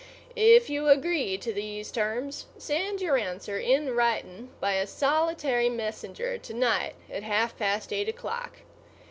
[0.35, 6.39] If you agree to these terms, send your answer in writing by a solitary messenger
[6.39, 8.61] to night at half past eight o'clock.